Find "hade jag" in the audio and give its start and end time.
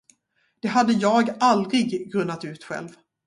0.67-1.29